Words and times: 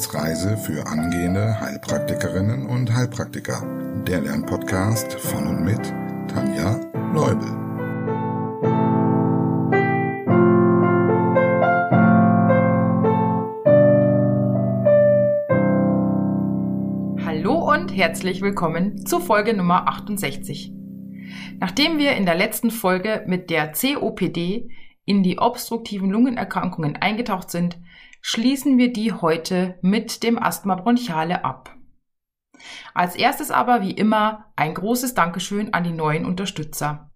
Wissensreise 0.00 0.56
für 0.56 0.86
angehende 0.86 1.60
Heilpraktikerinnen 1.60 2.64
und 2.64 2.90
Heilpraktiker. 2.90 3.62
Der 4.06 4.22
Lernpodcast 4.22 5.12
von 5.20 5.46
und 5.46 5.62
mit 5.62 5.92
Tanja 6.26 6.80
Leubel. 7.12 7.46
Hallo 17.26 17.70
und 17.70 17.94
herzlich 17.94 18.40
willkommen 18.40 19.04
zu 19.04 19.20
Folge 19.20 19.52
Nummer 19.52 19.86
68. 19.86 20.72
Nachdem 21.58 21.98
wir 21.98 22.12
in 22.12 22.24
der 22.24 22.36
letzten 22.36 22.70
Folge 22.70 23.22
mit 23.26 23.50
der 23.50 23.72
COPD 23.72 24.70
in 25.04 25.22
die 25.22 25.38
obstruktiven 25.38 26.08
Lungenerkrankungen 26.08 26.96
eingetaucht 26.96 27.50
sind, 27.50 27.78
schließen 28.20 28.78
wir 28.78 28.92
die 28.92 29.12
heute 29.12 29.78
mit 29.82 30.22
dem 30.22 30.38
Asthma 30.38 30.74
bronchiale 30.74 31.44
ab. 31.44 31.76
Als 32.92 33.16
erstes 33.16 33.50
aber 33.50 33.80
wie 33.82 33.92
immer 33.92 34.52
ein 34.56 34.74
großes 34.74 35.14
Dankeschön 35.14 35.72
an 35.72 35.84
die 35.84 35.92
neuen 35.92 36.26
Unterstützer. 36.26 37.10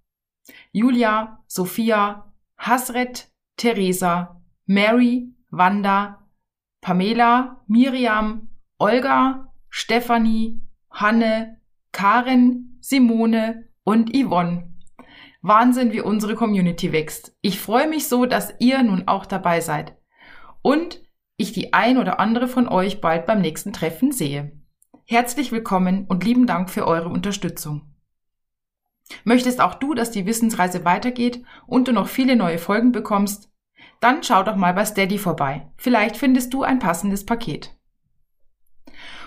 Julia, 0.73 1.45
Sophia, 1.47 2.33
Hasret, 2.57 3.31
Theresa, 3.57 4.43
Mary, 4.67 5.33
Wanda, 5.51 6.27
Pamela, 6.81 7.63
Miriam, 7.67 8.49
Olga, 8.79 9.53
Stefanie, 9.69 10.61
Hanne, 10.91 11.61
Karen, 11.93 12.79
Simone 12.81 13.69
und 13.85 14.15
Yvonne. 14.15 14.71
Wahnsinn, 15.43 15.93
wie 15.93 16.01
unsere 16.01 16.35
Community 16.37 16.93
wächst. 16.93 17.37
Ich 17.43 17.61
freue 17.61 17.89
mich 17.89 18.09
so, 18.09 18.25
dass 18.25 18.55
ihr 18.61 18.83
nun 18.83 19.07
auch 19.07 19.27
dabei 19.27 19.61
seid 19.61 19.95
und 20.65 21.03
ich 21.37 21.53
die 21.53 21.75
ein 21.75 21.99
oder 21.99 22.19
andere 22.19 22.49
von 22.49 22.67
euch 22.67 23.03
bald 23.03 23.27
beim 23.27 23.43
nächsten 23.43 23.75
Treffen 23.75 24.13
sehe. 24.13 24.53
Herzlich 25.05 25.53
willkommen 25.53 26.07
und 26.07 26.25
lieben 26.25 26.47
Dank 26.47 26.71
für 26.71 26.87
eure 26.87 27.11
Unterstützung. 27.11 27.95
Möchtest 29.25 29.61
auch 29.61 29.75
du, 29.75 29.93
dass 29.93 30.11
die 30.11 30.25
Wissensreise 30.25 30.87
weitergeht 30.87 31.45
und 31.67 31.87
du 31.87 31.93
noch 31.93 32.09
viele 32.09 32.35
neue 32.35 32.57
Folgen 32.57 32.93
bekommst? 32.93 33.51
Dann 34.01 34.23
schau 34.23 34.43
doch 34.43 34.57
mal 34.57 34.73
bei 34.73 34.87
Steady 34.87 35.19
vorbei. 35.19 35.71
Vielleicht 35.77 36.17
findest 36.17 36.55
du 36.55 36.63
ein 36.63 36.79
passendes 36.79 37.27
Paket. 37.27 37.77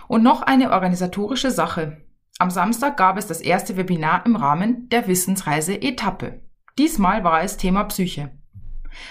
Und 0.08 0.23
noch 0.23 0.41
eine 0.41 0.71
organisatorische 0.71 1.52
Sache. 1.52 2.02
Am 2.39 2.49
Samstag 2.49 2.97
gab 2.97 3.15
es 3.15 3.27
das 3.27 3.41
erste 3.41 3.77
Webinar 3.77 4.25
im 4.25 4.35
Rahmen 4.35 4.89
der 4.89 5.08
Wissensreise 5.08 5.80
Etappe. 5.80 6.41
Diesmal 6.80 7.23
war 7.23 7.43
es 7.43 7.58
Thema 7.58 7.83
Psyche. 7.83 8.31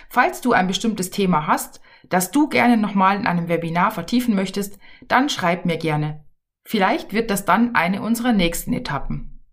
Falls 0.08 0.40
du 0.40 0.52
ein 0.52 0.66
bestimmtes 0.66 1.10
Thema 1.10 1.46
hast, 1.46 1.80
das 2.08 2.30
du 2.30 2.48
gerne 2.48 2.76
nochmal 2.76 3.16
in 3.16 3.26
einem 3.26 3.48
Webinar 3.48 3.90
vertiefen 3.90 4.34
möchtest, 4.34 4.78
dann 5.08 5.28
schreib 5.28 5.64
mir 5.64 5.76
gerne. 5.76 6.24
Vielleicht 6.64 7.12
wird 7.12 7.30
das 7.30 7.44
dann 7.44 7.74
eine 7.74 8.02
unserer 8.02 8.32
nächsten 8.32 8.72
Etappen. 8.72 9.44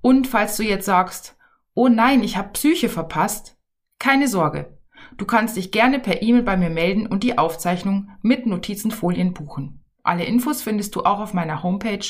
Und 0.00 0.26
falls 0.26 0.56
du 0.56 0.62
jetzt 0.62 0.86
sagst, 0.86 1.36
oh 1.74 1.88
nein, 1.88 2.22
ich 2.22 2.36
habe 2.36 2.50
Psyche 2.50 2.88
verpasst, 2.88 3.56
keine 3.98 4.28
Sorge. 4.28 4.78
Du 5.16 5.24
kannst 5.24 5.56
dich 5.56 5.70
gerne 5.70 6.00
per 6.00 6.22
E-Mail 6.22 6.42
bei 6.42 6.56
mir 6.56 6.70
melden 6.70 7.06
und 7.06 7.22
die 7.22 7.38
Aufzeichnung 7.38 8.10
mit 8.20 8.46
Notizenfolien 8.46 9.32
buchen. 9.32 9.84
Alle 10.02 10.24
Infos 10.24 10.62
findest 10.62 10.96
du 10.96 11.04
auch 11.04 11.20
auf 11.20 11.34
meiner 11.34 11.62
Homepage 11.62 12.04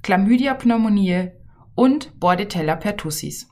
Chlamydia 0.04 0.54
pneumoniae 0.54 1.32
und 1.74 2.20
Bordetella 2.20 2.76
pertussis. 2.76 3.50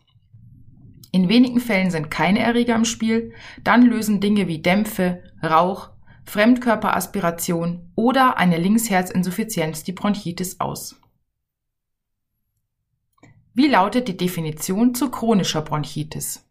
In 1.12 1.28
wenigen 1.28 1.60
Fällen 1.60 1.90
sind 1.90 2.12
keine 2.12 2.40
Erreger 2.40 2.76
im 2.76 2.86
Spiel, 2.86 3.34
dann 3.64 3.82
lösen 3.82 4.20
Dinge 4.20 4.48
wie 4.48 4.62
Dämpfe, 4.62 5.24
Rauch, 5.44 5.90
Fremdkörperaspiration 6.26 7.92
oder 7.96 8.38
eine 8.38 8.58
Linksherzinsuffizienz 8.58 9.84
die 9.84 9.92
Bronchitis 9.92 10.60
aus. 10.60 11.02
Wie 13.56 13.68
lautet 13.68 14.08
die 14.08 14.18
Definition 14.18 14.94
zu 14.94 15.10
chronischer 15.10 15.64
Bronchitis? 15.64 16.48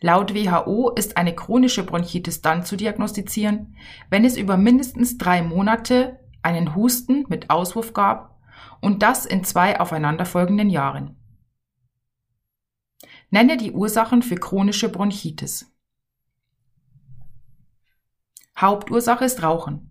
Laut 0.00 0.34
WHO 0.34 0.90
ist 0.90 1.16
eine 1.16 1.34
chronische 1.34 1.82
Bronchitis 1.82 2.42
dann 2.42 2.64
zu 2.64 2.76
diagnostizieren, 2.76 3.76
wenn 4.10 4.24
es 4.24 4.36
über 4.36 4.56
mindestens 4.56 5.16
drei 5.16 5.42
Monate 5.42 6.20
einen 6.42 6.74
Husten 6.74 7.24
mit 7.28 7.48
Auswurf 7.50 7.92
gab 7.92 8.38
und 8.80 9.02
das 9.02 9.24
in 9.24 9.42
zwei 9.42 9.80
aufeinanderfolgenden 9.80 10.68
Jahren. 10.68 11.16
Nenne 13.30 13.56
die 13.56 13.72
Ursachen 13.72 14.22
für 14.22 14.36
chronische 14.36 14.88
Bronchitis. 14.88 15.72
Hauptursache 18.56 19.24
ist 19.24 19.42
Rauchen. 19.42 19.90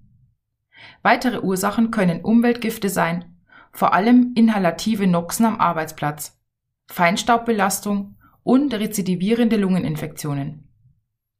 Weitere 1.01 1.39
Ursachen 1.39 1.91
können 1.91 2.21
Umweltgifte 2.21 2.89
sein, 2.89 3.37
vor 3.71 3.93
allem 3.93 4.33
inhalative 4.35 5.07
Noxen 5.07 5.45
am 5.45 5.59
Arbeitsplatz, 5.59 6.39
Feinstaubbelastung 6.87 8.17
und 8.45 8.75
rezidivierende 8.75 9.57
Lungeninfektionen. 9.57 10.69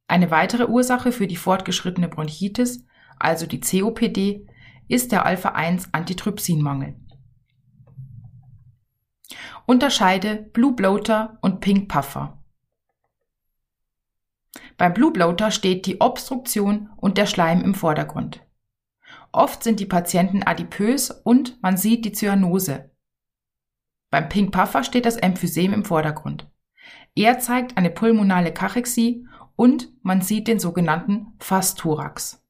Eine 0.08 0.32
weitere 0.32 0.66
Ursache 0.66 1.12
für 1.12 1.28
die 1.28 1.36
fortgeschrittene 1.36 2.08
Bronchitis, 2.08 2.84
also 3.16 3.46
die 3.46 3.60
COPD, 3.60 4.44
ist 4.88 5.12
der 5.12 5.24
Alpha-1-Antitrypsinmangel. 5.24 6.96
Unterscheide 9.66 10.50
Blue 10.52 10.74
Bloater 10.74 11.38
und 11.42 11.60
Pink 11.60 11.88
Puffer. 11.88 12.42
Beim 14.76 14.92
Blue 14.92 15.12
Bloater 15.12 15.52
steht 15.52 15.86
die 15.86 16.00
Obstruktion 16.00 16.90
und 16.96 17.18
der 17.18 17.26
Schleim 17.26 17.62
im 17.62 17.74
Vordergrund. 17.74 18.44
Oft 19.30 19.62
sind 19.62 19.78
die 19.78 19.86
Patienten 19.86 20.42
adipös 20.42 21.12
und 21.12 21.62
man 21.62 21.76
sieht 21.76 22.04
die 22.04 22.12
Zyanose. 22.12 22.90
Beim 24.10 24.28
Pink 24.28 24.50
Puffer 24.50 24.82
steht 24.82 25.06
das 25.06 25.16
Emphysem 25.16 25.72
im 25.72 25.84
Vordergrund. 25.84 26.50
Er 27.16 27.38
zeigt 27.38 27.78
eine 27.78 27.90
pulmonale 27.90 28.52
Kachexie 28.52 29.26
und 29.56 29.88
man 30.02 30.20
sieht 30.20 30.48
den 30.48 30.60
sogenannten 30.60 31.32
Fasthorax. 31.40 32.44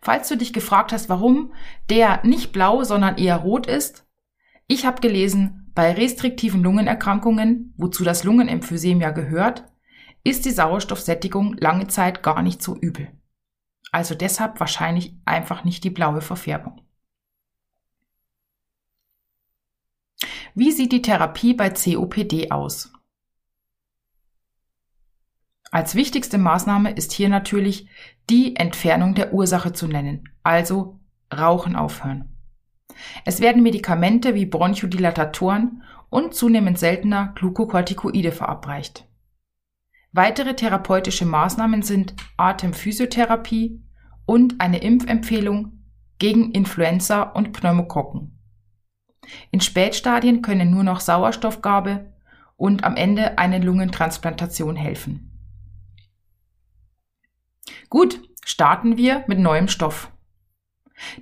Falls 0.00 0.26
du 0.28 0.36
dich 0.36 0.54
gefragt 0.54 0.90
hast, 0.90 1.08
warum 1.10 1.52
der 1.90 2.24
nicht 2.24 2.50
blau, 2.50 2.82
sondern 2.82 3.18
eher 3.18 3.36
rot 3.36 3.66
ist, 3.66 4.06
ich 4.66 4.86
habe 4.86 5.00
gelesen, 5.00 5.70
bei 5.74 5.92
restriktiven 5.92 6.62
Lungenerkrankungen, 6.62 7.74
wozu 7.76 8.04
das 8.04 8.24
Lungenemphysem 8.24 9.00
ja 9.00 9.10
gehört, 9.10 9.64
ist 10.24 10.46
die 10.46 10.50
Sauerstoffsättigung 10.50 11.54
lange 11.58 11.86
Zeit 11.88 12.22
gar 12.22 12.42
nicht 12.42 12.62
so 12.62 12.74
übel. 12.74 13.12
Also 13.92 14.14
deshalb 14.14 14.60
wahrscheinlich 14.60 15.14
einfach 15.26 15.64
nicht 15.64 15.84
die 15.84 15.90
blaue 15.90 16.22
Verfärbung. 16.22 16.80
Wie 20.54 20.72
sieht 20.72 20.90
die 20.90 21.02
Therapie 21.02 21.54
bei 21.54 21.70
COPD 21.70 22.50
aus? 22.50 22.92
Als 25.70 25.94
wichtigste 25.94 26.38
Maßnahme 26.38 26.92
ist 26.92 27.12
hier 27.12 27.28
natürlich 27.28 27.88
die 28.30 28.56
Entfernung 28.56 29.14
der 29.14 29.32
Ursache 29.34 29.72
zu 29.72 29.86
nennen, 29.86 30.28
also 30.42 30.98
Rauchen 31.32 31.76
aufhören. 31.76 32.34
Es 33.24 33.40
werden 33.40 33.62
Medikamente 33.62 34.34
wie 34.34 34.46
Bronchodilatatoren 34.46 35.82
und 36.10 36.34
zunehmend 36.34 36.78
seltener 36.78 37.32
Glukokortikoide 37.34 38.32
verabreicht. 38.32 39.06
Weitere 40.12 40.54
therapeutische 40.56 41.26
Maßnahmen 41.26 41.82
sind 41.82 42.14
Atemphysiotherapie 42.38 43.82
und 44.24 44.60
eine 44.60 44.78
Impfempfehlung 44.78 45.84
gegen 46.18 46.50
Influenza 46.52 47.22
und 47.22 47.52
Pneumokokken. 47.52 48.38
In 49.50 49.60
Spätstadien 49.60 50.40
können 50.40 50.70
nur 50.70 50.82
noch 50.82 51.00
Sauerstoffgabe 51.00 52.12
und 52.56 52.84
am 52.84 52.96
Ende 52.96 53.36
eine 53.36 53.58
Lungentransplantation 53.58 54.74
helfen. 54.74 55.27
Gut, 57.88 58.20
Starten 58.48 58.96
wir 58.96 59.24
mit 59.26 59.38
neuem 59.38 59.68
Stoff. 59.68 60.10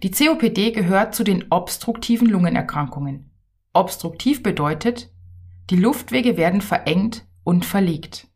Die 0.05 0.13
COPD 0.13 0.71
gehört 0.71 1.13
zu 1.13 1.25
den 1.25 1.47
obstruktiven 1.51 2.29
Lungenerkrankungen. 2.29 3.33
Obstruktiv 3.73 4.45
bedeutet, 4.45 5.11
die 5.69 5.77
Luftwege 5.77 6.37
werden 6.37 6.61
verengt 6.61 7.27
und 7.43 7.65
verlegt. 7.65 8.29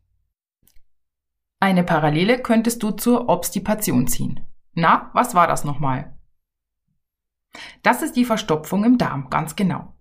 Eine 1.61 1.85
Parallele 1.85 2.37
könntest 2.37 2.83
du 2.83 2.91
zur 2.91 3.29
Obstipation 3.29 4.07
ziehen. 4.07 4.41
Na, 4.73 5.09
was 5.13 5.35
war 5.35 5.47
das 5.47 5.63
nochmal? 5.63 6.19
Das 7.83 8.01
ist 8.01 8.17
die 8.17 8.25
Verstopfung 8.25 8.83
im 8.83 8.97
Darm, 8.97 9.29
ganz 9.29 9.55
genau. 9.55 9.95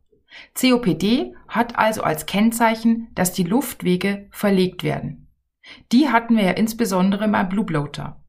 COPD 0.60 1.36
hat 1.46 1.78
also 1.78 2.02
als 2.02 2.26
Kennzeichen, 2.26 3.06
dass 3.14 3.32
die 3.32 3.44
Luftwege 3.44 4.26
verlegt 4.32 4.82
werden. 4.82 5.19
Die 5.92 6.08
hatten 6.08 6.36
wir 6.36 6.44
ja 6.44 6.52
insbesondere 6.52 7.28
beim 7.28 7.48
Blue 7.48 7.64
Bloater. 7.64 8.22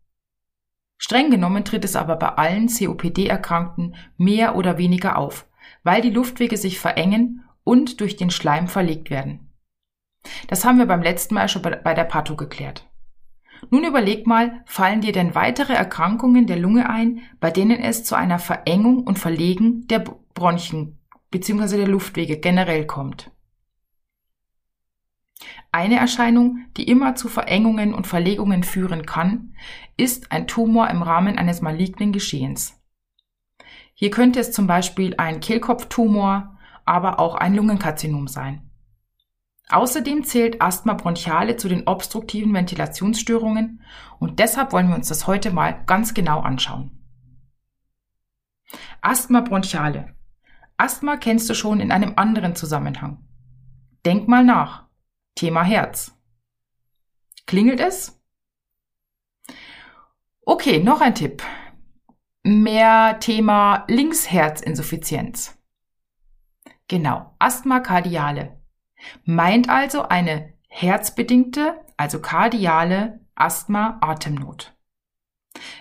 Streng 0.97 1.31
genommen 1.31 1.65
tritt 1.65 1.83
es 1.83 1.95
aber 1.95 2.15
bei 2.15 2.29
allen 2.29 2.67
COPD-Erkrankten 2.67 3.95
mehr 4.17 4.55
oder 4.55 4.77
weniger 4.77 5.17
auf, 5.17 5.47
weil 5.83 6.01
die 6.01 6.11
Luftwege 6.11 6.57
sich 6.57 6.79
verengen 6.79 7.43
und 7.63 8.01
durch 8.01 8.17
den 8.17 8.29
Schleim 8.29 8.67
verlegt 8.67 9.09
werden. 9.09 9.51
Das 10.47 10.63
haben 10.63 10.77
wir 10.77 10.85
beim 10.85 11.01
letzten 11.01 11.33
Mal 11.33 11.49
schon 11.49 11.63
bei 11.63 11.93
der 11.93 12.03
Patho 12.03 12.35
geklärt. 12.35 12.87
Nun 13.69 13.83
überleg 13.83 14.25
mal, 14.25 14.63
fallen 14.65 15.01
dir 15.01 15.11
denn 15.11 15.35
weitere 15.35 15.73
Erkrankungen 15.73 16.47
der 16.47 16.57
Lunge 16.57 16.89
ein, 16.89 17.21
bei 17.39 17.51
denen 17.51 17.79
es 17.79 18.03
zu 18.03 18.15
einer 18.15 18.39
Verengung 18.39 19.03
und 19.03 19.19
Verlegen 19.19 19.87
der 19.87 20.03
Bronchien 20.33 20.99
bzw. 21.29 21.77
der 21.77 21.87
Luftwege 21.87 22.37
generell 22.37 22.85
kommt? 22.85 23.31
Eine 25.71 25.97
Erscheinung, 25.97 26.65
die 26.77 26.87
immer 26.87 27.15
zu 27.15 27.29
Verengungen 27.29 27.93
und 27.93 28.07
Verlegungen 28.07 28.63
führen 28.63 29.05
kann, 29.05 29.55
ist 29.97 30.31
ein 30.31 30.47
Tumor 30.47 30.89
im 30.89 31.01
Rahmen 31.01 31.37
eines 31.37 31.61
malignen 31.61 32.11
Geschehens. 32.11 32.79
Hier 33.93 34.09
könnte 34.09 34.39
es 34.39 34.51
zum 34.51 34.67
Beispiel 34.67 35.15
ein 35.17 35.39
Kehlkopftumor, 35.39 36.57
aber 36.85 37.19
auch 37.19 37.35
ein 37.35 37.55
Lungenkarzinom 37.55 38.27
sein. 38.27 38.69
Außerdem 39.69 40.25
zählt 40.25 40.61
Asthma 40.61 40.93
bronchiale 40.93 41.55
zu 41.55 41.69
den 41.69 41.87
obstruktiven 41.87 42.53
Ventilationsstörungen 42.53 43.81
und 44.19 44.39
deshalb 44.39 44.73
wollen 44.73 44.89
wir 44.89 44.95
uns 44.95 45.07
das 45.07 45.27
heute 45.27 45.51
mal 45.51 45.83
ganz 45.85 46.13
genau 46.13 46.41
anschauen. 46.41 47.01
Asthma 49.01 49.41
bronchiale. 49.41 50.13
Asthma 50.77 51.15
kennst 51.15 51.49
du 51.49 51.53
schon 51.53 51.79
in 51.79 51.91
einem 51.91 52.13
anderen 52.17 52.55
Zusammenhang. 52.55 53.23
Denk 54.05 54.27
mal 54.27 54.43
nach. 54.43 54.87
Thema 55.35 55.63
Herz. 55.63 56.17
Klingelt 57.47 57.79
es? 57.79 58.21
Okay, 60.45 60.83
noch 60.83 61.01
ein 61.01 61.15
Tipp. 61.15 61.43
Mehr 62.43 63.19
Thema 63.19 63.85
Linksherzinsuffizienz. 63.87 65.57
Genau, 66.87 67.35
Asthma 67.39 67.79
kardiale. 67.79 68.61
Meint 69.23 69.69
also 69.69 70.03
eine 70.03 70.53
herzbedingte, 70.67 71.79
also 71.97 72.21
kardiale 72.21 73.19
Asthma-Atemnot. 73.35 74.75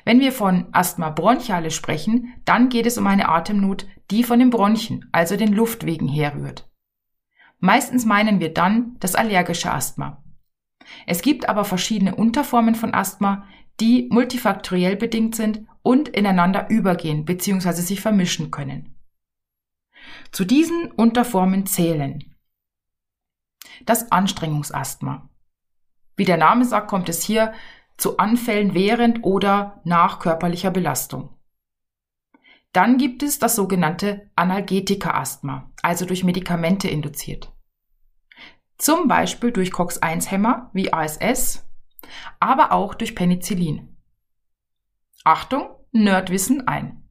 Wenn 0.05 0.21
wir 0.21 0.33
von 0.33 0.69
Asthma 0.73 1.11
bronchiale 1.11 1.71
sprechen, 1.71 2.35
dann 2.45 2.69
geht 2.69 2.87
es 2.87 2.99
um 2.99 3.07
eine 3.07 3.29
Atemnot, 3.29 3.87
die 4.11 4.25
von 4.25 4.39
den 4.39 4.51
Bronchien, 4.51 5.09
also 5.13 5.37
den 5.37 5.53
Luftwegen 5.53 6.09
herrührt. 6.09 6.70
Meistens 7.61 8.05
meinen 8.05 8.41
wir 8.41 8.53
dann 8.53 8.97
das 9.01 9.15
allergische 9.15 9.71
Asthma. 9.71 10.25
Es 11.07 11.23
gibt 11.23 11.49
aber 11.49 11.65
verschiedene 11.65 12.15
Unterformen 12.15 12.75
von 12.75 12.95
Asthma, 12.95 13.47
die 13.81 14.09
multifaktoriell 14.11 14.97
bedingt 14.97 15.37
sind 15.37 15.67
und 15.83 16.09
ineinander 16.09 16.69
übergehen 16.69 17.25
bzw. 17.25 17.73
sich 17.73 18.01
vermischen 18.01 18.51
können. 18.51 18.97
Zu 20.33 20.45
diesen 20.45 20.91
Unterformen 20.93 21.67
zählen 21.67 22.25
das 23.87 24.11
Anstrengungsasthma. 24.13 25.29
Wie 26.17 26.25
der 26.25 26.37
Name 26.37 26.65
sagt, 26.65 26.89
kommt 26.89 27.09
es 27.09 27.23
hier 27.23 27.53
zu 27.97 28.19
Anfällen 28.19 28.75
während 28.75 29.25
oder 29.25 29.81
nach 29.85 30.19
körperlicher 30.19 30.71
Belastung. 30.71 31.40
Dann 32.73 32.99
gibt 32.99 33.23
es 33.23 33.39
das 33.39 33.57
sogenannte 33.57 34.31
Analgetika-Asthma, 34.37 35.73
also 35.83 36.05
durch 36.05 36.23
Medikamente 36.23 36.89
induziert. 36.89 37.53
Zum 38.79 39.09
Beispiel 39.09 39.51
durch 39.51 39.73
COX-1-Hämmer 39.73 40.71
wie 40.73 40.93
ASS, 40.93 41.69
aber 42.39 42.73
auch 42.73 42.95
durch 42.95 43.15
Penicillin. 43.15 43.97
Achtung, 45.25 45.69
Nerdwissen 45.93 46.67
ein. 46.69 47.09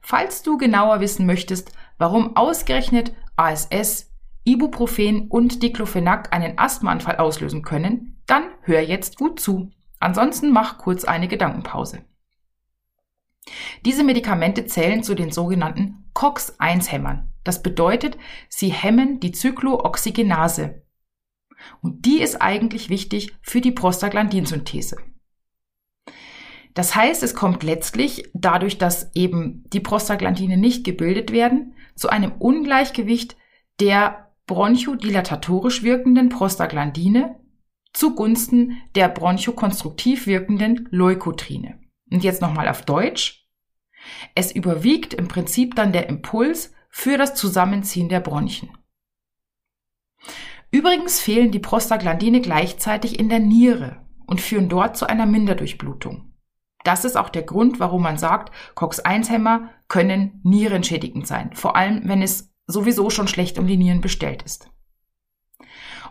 Falls 0.00 0.42
du 0.42 0.56
genauer 0.56 1.00
wissen 1.00 1.26
möchtest, 1.26 1.72
warum 1.98 2.36
ausgerechnet 2.36 3.14
ASS, 3.36 4.10
Ibuprofen 4.44 5.28
und 5.28 5.62
Diclofenac 5.62 6.32
einen 6.32 6.58
Asthmaanfall 6.58 7.16
auslösen 7.16 7.62
können, 7.62 8.22
dann 8.26 8.44
hör 8.62 8.80
jetzt 8.80 9.16
gut 9.18 9.38
zu. 9.40 9.70
Ansonsten 9.98 10.50
mach 10.50 10.78
kurz 10.78 11.04
eine 11.04 11.28
Gedankenpause. 11.28 12.04
Diese 13.84 14.04
Medikamente 14.04 14.66
zählen 14.66 15.02
zu 15.02 15.14
den 15.14 15.30
sogenannten 15.30 16.04
COX-1-Hämmern. 16.14 17.30
Das 17.44 17.62
bedeutet, 17.62 18.18
sie 18.48 18.68
hemmen 18.68 19.20
die 19.20 19.32
Zyklooxygenase. 19.32 20.82
Und 21.82 22.04
die 22.06 22.20
ist 22.20 22.40
eigentlich 22.40 22.88
wichtig 22.90 23.34
für 23.42 23.60
die 23.60 23.72
Prostaglandinsynthese. 23.72 24.96
Das 26.74 26.94
heißt, 26.94 27.22
es 27.22 27.34
kommt 27.34 27.62
letztlich 27.62 28.30
dadurch, 28.32 28.78
dass 28.78 29.14
eben 29.14 29.64
die 29.72 29.80
Prostaglandine 29.80 30.56
nicht 30.56 30.84
gebildet 30.84 31.32
werden, 31.32 31.74
zu 31.96 32.08
einem 32.08 32.32
Ungleichgewicht 32.32 33.36
der 33.80 34.32
bronchodilatatorisch 34.46 35.82
wirkenden 35.82 36.28
Prostaglandine 36.28 37.40
zugunsten 37.92 38.80
der 38.94 39.08
bronchokonstruktiv 39.08 40.26
wirkenden 40.26 40.88
Leukotrine. 40.90 41.79
Und 42.10 42.24
jetzt 42.24 42.42
nochmal 42.42 42.68
auf 42.68 42.82
Deutsch. 42.82 43.46
Es 44.34 44.52
überwiegt 44.52 45.14
im 45.14 45.28
Prinzip 45.28 45.74
dann 45.74 45.92
der 45.92 46.08
Impuls 46.08 46.72
für 46.88 47.16
das 47.16 47.34
Zusammenziehen 47.34 48.08
der 48.08 48.20
Bronchien. 48.20 48.76
Übrigens 50.70 51.20
fehlen 51.20 51.50
die 51.50 51.58
Prostaglandine 51.58 52.40
gleichzeitig 52.40 53.18
in 53.18 53.28
der 53.28 53.40
Niere 53.40 54.06
und 54.26 54.40
führen 54.40 54.68
dort 54.68 54.96
zu 54.96 55.06
einer 55.06 55.26
Minderdurchblutung. 55.26 56.32
Das 56.84 57.04
ist 57.04 57.16
auch 57.16 57.28
der 57.28 57.42
Grund, 57.42 57.80
warum 57.80 58.02
man 58.02 58.16
sagt, 58.16 58.52
COX-1-Hämmer 58.74 59.70
können 59.88 60.40
nierenschädigend 60.44 61.26
sein, 61.26 61.50
vor 61.54 61.76
allem 61.76 62.02
wenn 62.04 62.22
es 62.22 62.54
sowieso 62.66 63.10
schon 63.10 63.28
schlecht 63.28 63.58
um 63.58 63.66
die 63.66 63.76
Nieren 63.76 64.00
bestellt 64.00 64.42
ist. 64.42 64.70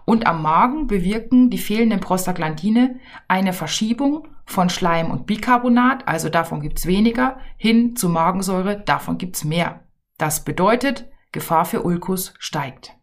Und 0.05 0.27
am 0.27 0.41
Magen 0.41 0.87
bewirken 0.87 1.49
die 1.49 1.57
fehlenden 1.57 1.99
Prostaglandine 1.99 2.99
eine 3.27 3.53
Verschiebung 3.53 4.27
von 4.49 4.69
Schleim 4.69 5.11
und 5.11 5.25
Bicarbonat, 5.27 6.07
also 6.07 6.29
davon 6.29 6.61
gibt's 6.61 6.85
weniger, 6.85 7.39
hin 7.57 7.95
zu 7.95 8.09
Magensäure, 8.09 8.81
davon 8.81 9.17
gibt's 9.17 9.43
mehr. 9.43 9.87
Das 10.17 10.43
bedeutet, 10.43 11.07
Gefahr 11.31 11.65
für 11.65 11.83
Ulkus 11.83 12.33
steigt. 12.39 12.95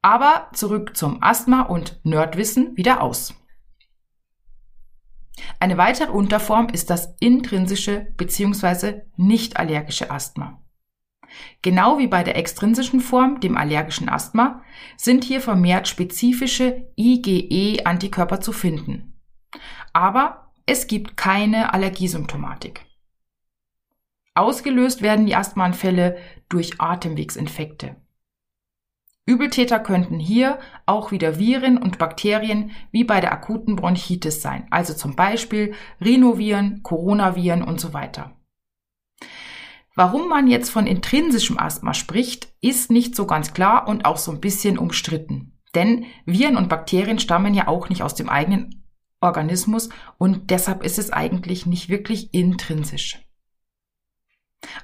Aber 0.00 0.48
zurück 0.54 0.96
zum 0.96 1.22
Asthma 1.22 1.62
und 1.62 2.00
Nerdwissen 2.04 2.76
wieder 2.76 3.02
aus. 3.02 3.34
Eine 5.60 5.76
weitere 5.76 6.10
Unterform 6.12 6.68
ist 6.68 6.88
das 6.88 7.14
intrinsische 7.20 8.12
bzw. 8.16 9.02
nicht 9.16 9.58
allergische 9.58 10.10
Asthma. 10.10 10.62
Genau 11.60 11.98
wie 11.98 12.06
bei 12.06 12.24
der 12.24 12.36
extrinsischen 12.36 13.00
Form, 13.00 13.40
dem 13.40 13.56
allergischen 13.56 14.08
Asthma, 14.08 14.62
sind 14.96 15.24
hier 15.24 15.42
vermehrt 15.42 15.86
spezifische 15.86 16.90
IgE-Antikörper 16.96 18.40
zu 18.40 18.52
finden. 18.52 19.17
Aber 19.98 20.52
es 20.64 20.86
gibt 20.86 21.16
keine 21.16 21.74
Allergiesymptomatik. 21.74 22.86
Ausgelöst 24.32 25.02
werden 25.02 25.26
die 25.26 25.34
Asthmaanfälle 25.34 26.18
durch 26.48 26.80
Atemwegsinfekte. 26.80 27.96
Übeltäter 29.26 29.80
könnten 29.80 30.20
hier 30.20 30.60
auch 30.86 31.10
wieder 31.10 31.40
Viren 31.40 31.78
und 31.78 31.98
Bakterien 31.98 32.70
wie 32.92 33.02
bei 33.02 33.20
der 33.20 33.32
akuten 33.32 33.74
Bronchitis 33.74 34.40
sein, 34.40 34.68
also 34.70 34.94
zum 34.94 35.16
Beispiel 35.16 35.74
Rhinoviren, 36.00 36.84
Coronaviren 36.84 37.64
und 37.64 37.80
so 37.80 37.92
weiter. 37.92 38.36
Warum 39.96 40.28
man 40.28 40.46
jetzt 40.46 40.70
von 40.70 40.86
intrinsischem 40.86 41.58
Asthma 41.58 41.92
spricht, 41.92 42.52
ist 42.60 42.92
nicht 42.92 43.16
so 43.16 43.26
ganz 43.26 43.52
klar 43.52 43.88
und 43.88 44.04
auch 44.04 44.18
so 44.18 44.30
ein 44.30 44.40
bisschen 44.40 44.78
umstritten. 44.78 45.58
Denn 45.74 46.06
Viren 46.24 46.56
und 46.56 46.68
Bakterien 46.68 47.18
stammen 47.18 47.52
ja 47.52 47.66
auch 47.66 47.88
nicht 47.88 48.04
aus 48.04 48.14
dem 48.14 48.28
eigenen 48.28 48.77
Organismus 49.20 49.88
und 50.18 50.50
deshalb 50.50 50.84
ist 50.84 50.98
es 50.98 51.10
eigentlich 51.10 51.66
nicht 51.66 51.88
wirklich 51.88 52.32
intrinsisch. 52.32 53.18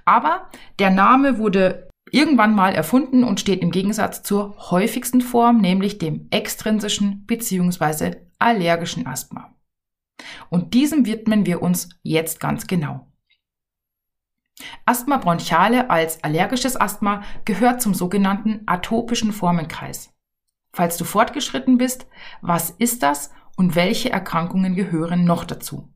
Aber 0.04 0.50
der 0.78 0.90
Name 0.90 1.38
wurde 1.38 1.88
irgendwann 2.10 2.54
mal 2.54 2.74
erfunden 2.74 3.24
und 3.24 3.40
steht 3.40 3.60
im 3.62 3.70
Gegensatz 3.70 4.22
zur 4.22 4.70
häufigsten 4.70 5.20
Form, 5.20 5.60
nämlich 5.60 5.98
dem 5.98 6.28
extrinsischen 6.30 7.24
bzw. 7.26 8.16
allergischen 8.38 9.06
Asthma. 9.06 9.54
Und 10.48 10.74
diesem 10.74 11.06
widmen 11.06 11.46
wir 11.46 11.62
uns 11.62 11.88
jetzt 12.02 12.40
ganz 12.40 12.66
genau. 12.66 13.10
Asthma 14.84 15.16
bronchiale 15.16 15.90
als 15.90 16.22
allergisches 16.22 16.80
Asthma 16.80 17.22
gehört 17.44 17.82
zum 17.82 17.94
sogenannten 17.94 18.62
atopischen 18.66 19.32
Formenkreis. 19.32 20.10
Falls 20.72 20.96
du 20.96 21.04
fortgeschritten 21.04 21.78
bist, 21.78 22.06
was 22.40 22.70
ist 22.70 23.02
das 23.02 23.30
und 23.56 23.74
welche 23.74 24.10
Erkrankungen 24.10 24.74
gehören 24.74 25.24
noch 25.24 25.44
dazu? 25.44 25.92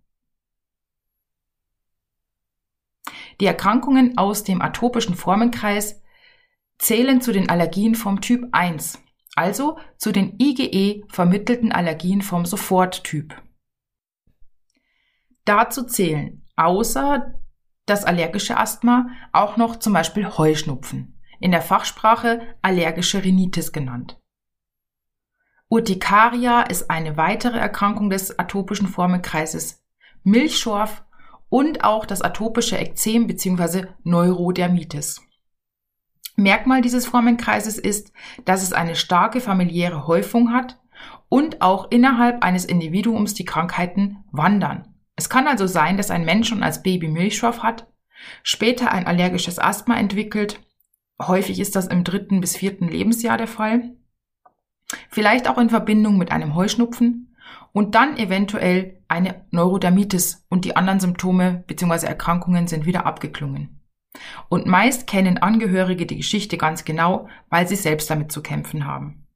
Die 3.40 3.46
Erkrankungen 3.46 4.18
aus 4.18 4.42
dem 4.42 4.60
atopischen 4.60 5.14
Formenkreis 5.14 6.02
zählen 6.78 7.20
zu 7.20 7.32
den 7.32 7.48
Allergien 7.48 7.94
vom 7.94 8.20
Typ 8.20 8.48
1, 8.52 8.98
also 9.36 9.78
zu 9.96 10.12
den 10.12 10.38
IgE 10.38 11.04
vermittelten 11.08 11.72
Allergien 11.72 12.22
vom 12.22 12.46
Soforttyp. 12.46 13.40
Dazu 15.44 15.84
zählen 15.84 16.44
außer 16.56 17.34
das 17.86 18.04
allergische 18.04 18.56
Asthma 18.56 19.08
auch 19.32 19.56
noch 19.56 19.76
zum 19.76 19.92
Beispiel 19.92 20.28
Heuschnupfen, 20.28 21.20
in 21.40 21.52
der 21.52 21.62
Fachsprache 21.62 22.42
allergische 22.60 23.22
Rhinitis 23.22 23.72
genannt. 23.72 24.20
Urtikaria 25.70 26.62
ist 26.62 26.90
eine 26.90 27.18
weitere 27.18 27.58
Erkrankung 27.58 28.08
des 28.08 28.38
atopischen 28.38 28.88
Formenkreises, 28.88 29.84
Milchschorf 30.22 31.04
und 31.50 31.84
auch 31.84 32.06
das 32.06 32.22
atopische 32.22 32.78
Ekzem 32.78 33.26
bzw. 33.26 33.86
Neurodermitis. 34.02 35.20
Merkmal 36.36 36.80
dieses 36.80 37.06
Formenkreises 37.06 37.78
ist, 37.78 38.12
dass 38.44 38.62
es 38.62 38.72
eine 38.72 38.96
starke 38.96 39.40
familiäre 39.40 40.06
Häufung 40.06 40.52
hat 40.52 40.78
und 41.28 41.60
auch 41.60 41.90
innerhalb 41.90 42.42
eines 42.42 42.64
Individuums 42.64 43.34
die 43.34 43.44
Krankheiten 43.44 44.24
wandern. 44.30 44.94
Es 45.16 45.28
kann 45.28 45.46
also 45.48 45.66
sein, 45.66 45.96
dass 45.96 46.10
ein 46.10 46.24
Mensch 46.24 46.48
schon 46.48 46.62
als 46.62 46.82
Baby 46.82 47.08
Milchschorf 47.08 47.62
hat, 47.62 47.88
später 48.42 48.92
ein 48.92 49.06
allergisches 49.06 49.58
Asthma 49.58 49.96
entwickelt. 49.96 50.60
Häufig 51.20 51.58
ist 51.58 51.76
das 51.76 51.88
im 51.88 52.04
dritten 52.04 52.40
bis 52.40 52.56
vierten 52.56 52.88
Lebensjahr 52.88 53.36
der 53.36 53.48
Fall. 53.48 53.96
Vielleicht 55.10 55.48
auch 55.48 55.58
in 55.58 55.70
Verbindung 55.70 56.18
mit 56.18 56.32
einem 56.32 56.54
Heuschnupfen 56.54 57.34
und 57.72 57.94
dann 57.94 58.16
eventuell 58.16 59.02
eine 59.08 59.46
Neurodermitis 59.50 60.46
und 60.48 60.64
die 60.64 60.76
anderen 60.76 61.00
Symptome 61.00 61.64
bzw. 61.66 62.06
Erkrankungen 62.06 62.66
sind 62.66 62.86
wieder 62.86 63.06
abgeklungen. 63.06 63.80
Und 64.48 64.66
meist 64.66 65.06
kennen 65.06 65.38
Angehörige 65.38 66.06
die 66.06 66.16
Geschichte 66.16 66.56
ganz 66.56 66.84
genau, 66.84 67.28
weil 67.50 67.68
sie 67.68 67.76
selbst 67.76 68.10
damit 68.10 68.32
zu 68.32 68.42
kämpfen 68.42 68.86
haben. 68.86 69.26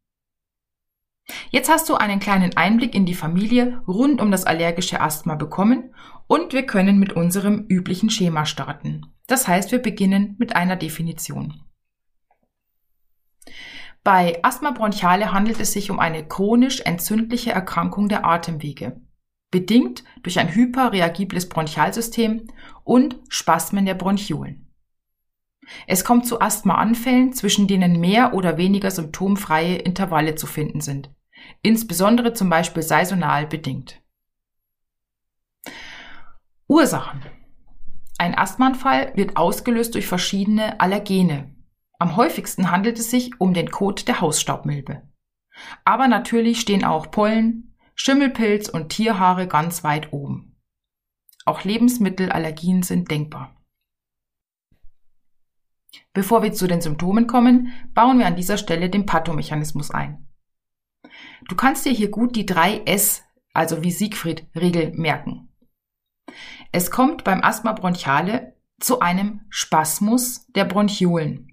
Jetzt 1.50 1.70
hast 1.70 1.88
du 1.88 1.94
einen 1.94 2.18
kleinen 2.18 2.56
Einblick 2.56 2.94
in 2.94 3.06
die 3.06 3.14
Familie 3.14 3.82
rund 3.86 4.20
um 4.20 4.30
das 4.30 4.44
allergische 4.44 5.00
Asthma 5.00 5.36
bekommen 5.36 5.94
und 6.26 6.52
wir 6.52 6.66
können 6.66 6.98
mit 6.98 7.12
unserem 7.12 7.66
üblichen 7.68 8.10
Schema 8.10 8.44
starten. 8.44 9.06
Das 9.26 9.46
heißt, 9.46 9.70
wir 9.70 9.78
beginnen 9.78 10.34
mit 10.38 10.56
einer 10.56 10.76
Definition. 10.76 11.62
Bei 14.04 14.42
Asthma 14.42 14.72
bronchiale 14.72 15.32
handelt 15.32 15.60
es 15.60 15.72
sich 15.72 15.90
um 15.90 16.00
eine 16.00 16.26
chronisch 16.26 16.80
entzündliche 16.80 17.52
Erkrankung 17.52 18.08
der 18.08 18.24
Atemwege, 18.24 19.00
bedingt 19.52 20.02
durch 20.22 20.40
ein 20.40 20.52
hyperreagibles 20.52 21.48
Bronchialsystem 21.48 22.48
und 22.82 23.20
Spasmen 23.28 23.86
der 23.86 23.94
Bronchiolen. 23.94 24.68
Es 25.86 26.04
kommt 26.04 26.26
zu 26.26 26.40
Asthmaanfällen, 26.40 27.32
zwischen 27.32 27.68
denen 27.68 28.00
mehr 28.00 28.34
oder 28.34 28.56
weniger 28.56 28.90
symptomfreie 28.90 29.76
Intervalle 29.76 30.34
zu 30.34 30.48
finden 30.48 30.80
sind, 30.80 31.10
insbesondere 31.62 32.32
zum 32.32 32.50
Beispiel 32.50 32.82
saisonal 32.82 33.46
bedingt. 33.46 34.02
Ursachen. 36.66 37.22
Ein 38.18 38.36
Asthmaanfall 38.36 39.12
wird 39.14 39.36
ausgelöst 39.36 39.94
durch 39.94 40.06
verschiedene 40.06 40.80
Allergene. 40.80 41.54
Am 42.02 42.16
häufigsten 42.16 42.72
handelt 42.72 42.98
es 42.98 43.12
sich 43.12 43.40
um 43.40 43.54
den 43.54 43.70
Kot 43.70 44.08
der 44.08 44.20
Hausstaubmilbe. 44.20 45.08
Aber 45.84 46.08
natürlich 46.08 46.58
stehen 46.58 46.84
auch 46.84 47.12
Pollen, 47.12 47.76
Schimmelpilz 47.94 48.68
und 48.68 48.88
Tierhaare 48.88 49.46
ganz 49.46 49.84
weit 49.84 50.12
oben. 50.12 50.60
Auch 51.44 51.62
Lebensmittelallergien 51.62 52.82
sind 52.82 53.08
denkbar. 53.08 53.54
Bevor 56.12 56.42
wir 56.42 56.52
zu 56.52 56.66
den 56.66 56.80
Symptomen 56.80 57.28
kommen, 57.28 57.72
bauen 57.94 58.18
wir 58.18 58.26
an 58.26 58.34
dieser 58.34 58.58
Stelle 58.58 58.90
den 58.90 59.06
Pathomechanismus 59.06 59.92
ein. 59.92 60.26
Du 61.48 61.54
kannst 61.54 61.86
dir 61.86 61.92
hier 61.92 62.10
gut 62.10 62.34
die 62.34 62.46
drei 62.46 62.82
S, 62.84 63.22
also 63.54 63.84
wie 63.84 63.92
Siegfried-Regel 63.92 64.90
merken. 64.96 65.54
Es 66.72 66.90
kommt 66.90 67.22
beim 67.22 67.44
Asthma 67.44 67.70
bronchiale 67.74 68.56
zu 68.80 68.98
einem 68.98 69.42
Spasmus 69.50 70.48
der 70.48 70.64
Bronchiolen. 70.64 71.51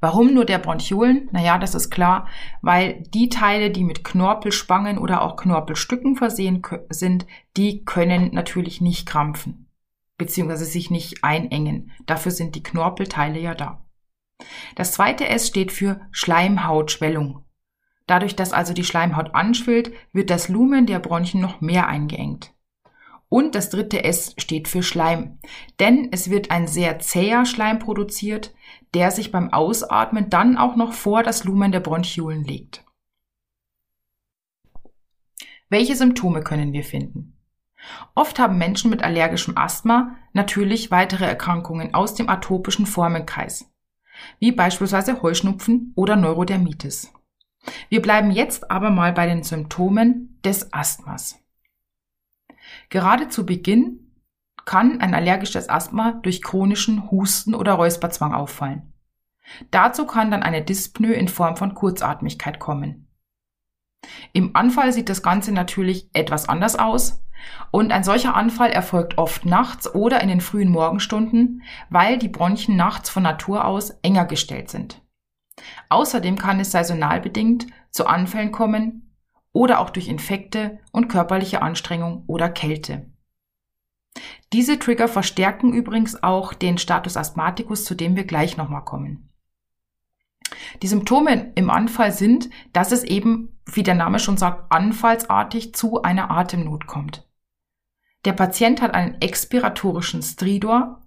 Warum 0.00 0.34
nur 0.34 0.44
der 0.44 0.58
Bronchiolen? 0.58 1.28
Naja, 1.32 1.58
das 1.58 1.74
ist 1.74 1.90
klar, 1.90 2.28
weil 2.62 3.02
die 3.14 3.28
Teile, 3.28 3.70
die 3.70 3.84
mit 3.84 4.04
Knorpelspangen 4.04 4.98
oder 4.98 5.22
auch 5.22 5.36
Knorpelstücken 5.36 6.16
versehen 6.16 6.62
sind, 6.90 7.26
die 7.56 7.84
können 7.84 8.32
natürlich 8.32 8.80
nicht 8.80 9.06
krampfen 9.06 9.64
beziehungsweise 10.16 10.64
sich 10.64 10.90
nicht 10.90 11.24
einengen. 11.24 11.92
Dafür 12.06 12.32
sind 12.32 12.54
die 12.54 12.62
Knorpelteile 12.62 13.38
ja 13.38 13.54
da. 13.54 13.84
Das 14.74 14.92
zweite 14.92 15.28
S 15.28 15.48
steht 15.48 15.72
für 15.72 16.00
Schleimhautschwellung. 16.10 17.44
Dadurch, 18.06 18.36
dass 18.36 18.52
also 18.52 18.74
die 18.74 18.84
Schleimhaut 18.84 19.34
anschwillt, 19.34 19.92
wird 20.12 20.30
das 20.30 20.48
Lumen 20.48 20.86
der 20.86 20.98
Bronchien 20.98 21.40
noch 21.40 21.60
mehr 21.60 21.88
eingeengt. 21.88 22.53
Und 23.28 23.54
das 23.54 23.70
dritte 23.70 24.04
S 24.04 24.34
steht 24.38 24.68
für 24.68 24.82
Schleim, 24.82 25.38
denn 25.80 26.08
es 26.12 26.30
wird 26.30 26.50
ein 26.50 26.66
sehr 26.66 26.98
zäher 27.00 27.46
Schleim 27.46 27.78
produziert, 27.78 28.54
der 28.94 29.10
sich 29.10 29.32
beim 29.32 29.52
Ausatmen 29.52 30.30
dann 30.30 30.56
auch 30.56 30.76
noch 30.76 30.92
vor 30.92 31.22
das 31.22 31.44
Lumen 31.44 31.72
der 31.72 31.80
Bronchiolen 31.80 32.44
legt. 32.44 32.84
Welche 35.68 35.96
Symptome 35.96 36.42
können 36.42 36.72
wir 36.72 36.84
finden? 36.84 37.36
Oft 38.14 38.38
haben 38.38 38.58
Menschen 38.58 38.90
mit 38.90 39.02
allergischem 39.02 39.56
Asthma 39.58 40.16
natürlich 40.32 40.90
weitere 40.90 41.24
Erkrankungen 41.24 41.94
aus 41.94 42.14
dem 42.14 42.28
atopischen 42.28 42.86
Formenkreis, 42.86 43.70
wie 44.38 44.52
beispielsweise 44.52 45.20
Heuschnupfen 45.22 45.92
oder 45.96 46.16
Neurodermitis. 46.16 47.12
Wir 47.88 48.02
bleiben 48.02 48.30
jetzt 48.30 48.70
aber 48.70 48.90
mal 48.90 49.12
bei 49.12 49.26
den 49.26 49.42
Symptomen 49.42 50.38
des 50.44 50.72
Asthmas. 50.72 51.43
Gerade 52.88 53.28
zu 53.28 53.46
Beginn 53.46 54.04
kann 54.64 55.00
ein 55.00 55.14
allergisches 55.14 55.68
Asthma 55.68 56.12
durch 56.22 56.42
chronischen 56.42 57.10
Husten 57.10 57.54
oder 57.54 57.74
Räusperzwang 57.74 58.32
auffallen. 58.32 58.92
Dazu 59.70 60.06
kann 60.06 60.30
dann 60.30 60.42
eine 60.42 60.62
Dyspnoe 60.62 61.12
in 61.12 61.28
Form 61.28 61.56
von 61.56 61.74
Kurzatmigkeit 61.74 62.58
kommen. 62.58 63.08
Im 64.32 64.56
Anfall 64.56 64.92
sieht 64.92 65.08
das 65.08 65.22
Ganze 65.22 65.52
natürlich 65.52 66.08
etwas 66.12 66.48
anders 66.48 66.76
aus, 66.76 67.20
und 67.70 67.92
ein 67.92 68.04
solcher 68.04 68.34
Anfall 68.34 68.70
erfolgt 68.70 69.18
oft 69.18 69.44
nachts 69.44 69.92
oder 69.94 70.22
in 70.22 70.28
den 70.28 70.40
frühen 70.40 70.70
Morgenstunden, 70.70 71.62
weil 71.90 72.16
die 72.16 72.28
Bronchien 72.28 72.76
nachts 72.76 73.10
von 73.10 73.22
Natur 73.22 73.66
aus 73.66 73.90
enger 74.02 74.24
gestellt 74.24 74.70
sind. 74.70 75.02
Außerdem 75.88 76.38
kann 76.38 76.58
es 76.60 76.70
saisonal 76.70 77.20
bedingt 77.20 77.66
zu 77.90 78.06
Anfällen 78.06 78.50
kommen 78.50 79.03
oder 79.54 79.80
auch 79.80 79.88
durch 79.88 80.08
Infekte 80.08 80.80
und 80.92 81.08
körperliche 81.08 81.62
Anstrengung 81.62 82.24
oder 82.26 82.50
Kälte. 82.50 83.10
Diese 84.52 84.78
Trigger 84.78 85.08
verstärken 85.08 85.72
übrigens 85.72 86.22
auch 86.22 86.52
den 86.52 86.76
Status 86.76 87.16
Asthmaticus, 87.16 87.84
zu 87.84 87.94
dem 87.94 88.16
wir 88.16 88.24
gleich 88.24 88.58
nochmal 88.58 88.84
kommen. 88.84 89.30
Die 90.82 90.88
Symptome 90.88 91.52
im 91.54 91.70
Anfall 91.70 92.12
sind, 92.12 92.50
dass 92.72 92.92
es 92.92 93.04
eben, 93.04 93.58
wie 93.64 93.82
der 93.82 93.94
Name 93.94 94.18
schon 94.18 94.36
sagt, 94.36 94.70
anfallsartig 94.70 95.74
zu 95.74 96.02
einer 96.02 96.30
Atemnot 96.30 96.86
kommt. 96.86 97.26
Der 98.24 98.32
Patient 98.32 98.82
hat 98.82 98.94
einen 98.94 99.20
expiratorischen 99.20 100.22
Stridor 100.22 101.02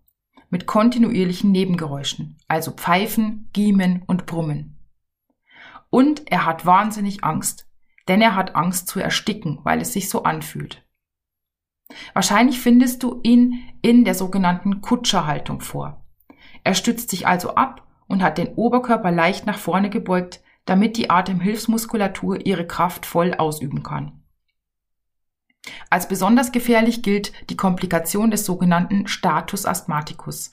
mit 0.50 0.66
kontinuierlichen 0.66 1.52
Nebengeräuschen, 1.52 2.38
also 2.48 2.72
Pfeifen, 2.72 3.50
Giemen 3.54 4.04
und 4.08 4.26
Brummen. 4.26 4.80
Und 5.90 6.32
er 6.32 6.46
hat 6.46 6.66
wahnsinnig 6.66 7.24
Angst, 7.24 7.67
denn 8.08 8.22
er 8.22 8.36
hat 8.36 8.56
Angst 8.56 8.88
zu 8.88 9.00
ersticken, 9.00 9.60
weil 9.64 9.82
es 9.82 9.94
sich 9.94 10.10
so 10.10 10.24
anfühlt. 10.24 10.84
Wahrscheinlich 12.14 12.60
findest 12.60 13.04
du 13.04 13.20
ihn 13.24 13.64
in 13.82 14.04
der 14.04 14.16
sogenannten 14.16 14.82
Kutscherhaltung 14.82 15.62
vor. 15.62 16.06
Er 16.64 16.74
stützt 16.74 17.10
sich 17.10 17.28
also 17.28 17.56
ab 17.56 17.88
und 18.08 18.22
hat 18.22 18.38
den 18.38 18.56
Oberkörper 18.56 19.12
leicht 19.12 19.46
nach 19.46 19.58
vorne 19.58 19.90
gebeugt, 19.90 20.42
damit 20.66 20.98
die 20.98 21.10
Atemhilfsmuskulatur 21.10 22.46
ihre 22.46 22.68
Kraft 22.68 23.06
voll 23.06 23.34
ausüben 23.34 23.84
kann. 23.84 24.24
Als 25.90 26.08
besonders 26.08 26.52
gefährlich 26.52 27.04
gilt 27.04 27.32
die 27.50 27.58
Komplikation 27.58 28.32
des 28.32 28.46
sogenannten 28.46 29.08
Status 29.08 29.66
Asthmaticus. 29.66 30.52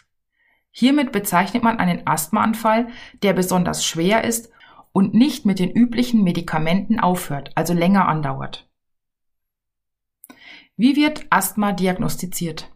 Hiermit 0.70 1.12
bezeichnet 1.12 1.62
man 1.62 1.78
einen 1.78 2.06
Asthmaanfall, 2.06 2.88
der 3.22 3.32
besonders 3.32 3.84
schwer 3.84 4.24
ist 4.24 4.50
und 4.94 5.12
nicht 5.12 5.44
mit 5.44 5.58
den 5.58 5.72
üblichen 5.72 6.22
Medikamenten 6.22 7.00
aufhört, 7.00 7.50
also 7.56 7.74
länger 7.74 8.06
andauert. 8.06 8.70
Wie 10.76 10.94
wird 10.94 11.26
Asthma 11.30 11.72
diagnostiziert? 11.72 12.70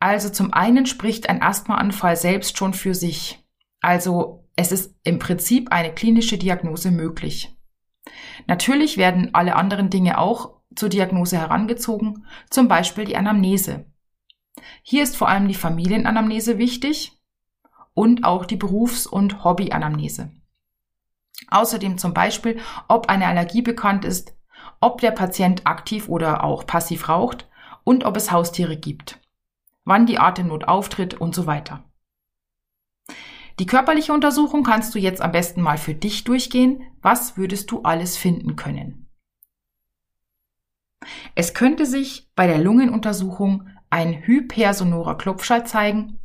Also 0.00 0.30
zum 0.30 0.54
einen 0.54 0.86
spricht 0.86 1.28
ein 1.28 1.42
Asthmaanfall 1.42 2.16
selbst 2.16 2.56
schon 2.56 2.72
für 2.72 2.94
sich. 2.94 3.46
Also 3.80 4.48
es 4.56 4.72
ist 4.72 4.94
im 5.04 5.18
Prinzip 5.18 5.70
eine 5.72 5.92
klinische 5.92 6.38
Diagnose 6.38 6.90
möglich. 6.90 7.54
Natürlich 8.46 8.96
werden 8.96 9.34
alle 9.34 9.56
anderen 9.56 9.90
Dinge 9.90 10.16
auch 10.16 10.62
zur 10.74 10.88
Diagnose 10.88 11.36
herangezogen, 11.36 12.24
zum 12.48 12.66
Beispiel 12.66 13.04
die 13.04 13.16
Anamnese. 13.16 13.84
Hier 14.82 15.02
ist 15.02 15.18
vor 15.18 15.28
allem 15.28 15.48
die 15.48 15.54
Familienanamnese 15.54 16.56
wichtig 16.56 17.12
und 17.92 18.24
auch 18.24 18.46
die 18.46 18.56
Berufs- 18.56 19.06
und 19.06 19.44
Hobbyanamnese. 19.44 20.32
Außerdem 21.46 21.98
zum 21.98 22.12
Beispiel, 22.12 22.60
ob 22.88 23.08
eine 23.08 23.26
Allergie 23.26 23.62
bekannt 23.62 24.04
ist, 24.04 24.34
ob 24.80 25.00
der 25.00 25.12
Patient 25.12 25.66
aktiv 25.66 26.08
oder 26.08 26.44
auch 26.44 26.66
passiv 26.66 27.08
raucht 27.08 27.48
und 27.84 28.04
ob 28.04 28.16
es 28.16 28.32
Haustiere 28.32 28.76
gibt 28.76 29.20
wann 29.88 30.04
die 30.04 30.18
Atemnot 30.18 30.68
auftritt 30.68 31.14
und 31.14 31.34
so 31.34 31.46
weiter. 31.46 31.82
Die 33.58 33.66
körperliche 33.66 34.12
Untersuchung 34.12 34.62
kannst 34.62 34.94
du 34.94 34.98
jetzt 34.98 35.22
am 35.22 35.32
besten 35.32 35.62
mal 35.62 35.78
für 35.78 35.94
dich 35.94 36.24
durchgehen. 36.24 36.82
Was 37.00 37.36
würdest 37.36 37.70
du 37.70 37.82
alles 37.82 38.16
finden 38.16 38.54
können? 38.54 39.08
Es 41.34 41.54
könnte 41.54 41.86
sich 41.86 42.30
bei 42.36 42.46
der 42.46 42.58
Lungenuntersuchung 42.58 43.66
ein 43.88 44.12
hypersonorer 44.26 45.16
Klopfschall 45.16 45.66
zeigen 45.66 46.20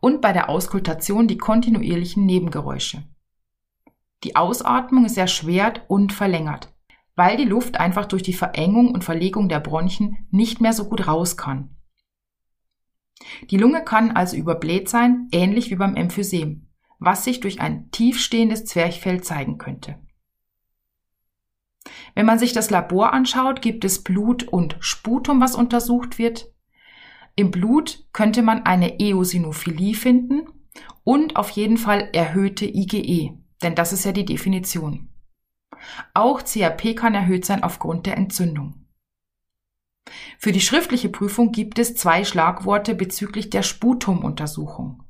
und 0.00 0.20
bei 0.20 0.32
der 0.32 0.48
Auskultation 0.48 1.26
die 1.26 1.38
kontinuierlichen 1.38 2.24
Nebengeräusche. 2.24 3.02
Die 4.24 4.36
Ausatmung 4.36 5.04
ist 5.04 5.18
erschwert 5.18 5.82
und 5.86 6.12
verlängert, 6.12 6.72
weil 7.14 7.36
die 7.36 7.44
Luft 7.44 7.78
einfach 7.78 8.06
durch 8.06 8.22
die 8.22 8.32
Verengung 8.32 8.92
und 8.92 9.04
Verlegung 9.04 9.50
der 9.50 9.60
Bronchien 9.60 10.26
nicht 10.30 10.62
mehr 10.62 10.72
so 10.72 10.88
gut 10.88 11.06
raus 11.06 11.36
kann. 11.36 11.76
Die 13.50 13.58
Lunge 13.58 13.84
kann 13.84 14.12
also 14.12 14.36
überbläht 14.36 14.88
sein, 14.88 15.28
ähnlich 15.30 15.70
wie 15.70 15.76
beim 15.76 15.94
Emphysem, 15.94 16.68
was 16.98 17.24
sich 17.24 17.40
durch 17.40 17.60
ein 17.60 17.90
tiefstehendes 17.90 18.64
Zwerchfell 18.64 19.22
zeigen 19.22 19.58
könnte. 19.58 19.98
Wenn 22.14 22.24
man 22.24 22.38
sich 22.38 22.54
das 22.54 22.70
Labor 22.70 23.12
anschaut, 23.12 23.60
gibt 23.60 23.84
es 23.84 24.02
Blut 24.02 24.44
und 24.44 24.76
Sputum, 24.80 25.40
was 25.40 25.54
untersucht 25.54 26.18
wird. 26.18 26.50
Im 27.36 27.50
Blut 27.50 28.06
könnte 28.12 28.42
man 28.42 28.64
eine 28.64 29.00
Eosinophilie 29.00 29.94
finden 29.94 30.48
und 31.02 31.36
auf 31.36 31.50
jeden 31.50 31.76
Fall 31.76 32.08
erhöhte 32.12 32.64
IgE, 32.64 33.43
denn 33.64 33.74
das 33.74 33.92
ist 33.92 34.04
ja 34.04 34.12
die 34.12 34.24
Definition. 34.24 35.08
Auch 36.12 36.42
CRP 36.42 36.94
kann 36.94 37.14
erhöht 37.14 37.44
sein 37.44 37.62
aufgrund 37.64 38.06
der 38.06 38.16
Entzündung. 38.16 38.86
Für 40.38 40.52
die 40.52 40.60
schriftliche 40.60 41.08
Prüfung 41.08 41.50
gibt 41.50 41.78
es 41.78 41.96
zwei 41.96 42.24
Schlagworte 42.24 42.94
bezüglich 42.94 43.50
der 43.50 43.62
Sputumuntersuchung. 43.62 45.02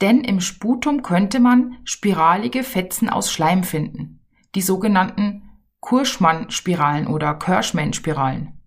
Denn 0.00 0.22
im 0.22 0.40
Sputum 0.40 1.02
könnte 1.02 1.40
man 1.40 1.78
spiralige 1.84 2.62
Fetzen 2.62 3.08
aus 3.08 3.32
Schleim 3.32 3.64
finden, 3.64 4.20
die 4.54 4.62
sogenannten 4.62 5.50
Kurschmann-Spiralen 5.80 7.06
oder 7.06 7.34
Kirschmann-Spiralen. 7.34 8.60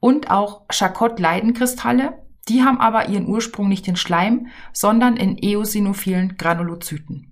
Und 0.00 0.30
auch 0.30 0.66
Charcot-Leidenkristalle, 0.68 2.24
die 2.48 2.62
haben 2.62 2.80
aber 2.80 3.08
ihren 3.08 3.26
Ursprung 3.26 3.68
nicht 3.68 3.88
in 3.88 3.96
Schleim, 3.96 4.46
sondern 4.72 5.16
in 5.16 5.36
eosinophilen 5.36 6.36
Granulozyten. 6.36 7.27